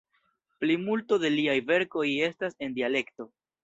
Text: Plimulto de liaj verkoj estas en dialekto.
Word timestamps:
Plimulto 0.63 1.21
de 1.25 1.31
liaj 1.35 1.59
verkoj 1.69 2.09
estas 2.33 2.61
en 2.67 2.79
dialekto. 2.83 3.35